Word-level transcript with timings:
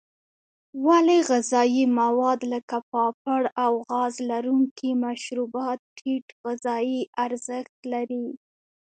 ولې 0.85 1.17
غذایي 1.29 1.83
مواد 1.99 2.39
لکه 2.53 2.77
پاپړ 2.91 3.41
او 3.63 3.73
غاز 3.89 4.15
لرونکي 4.29 4.89
مشروبات 5.05 5.79
ټیټ 5.97 6.25
غذایي 6.45 7.01
ارزښت 7.25 7.75
لري. 7.93 8.25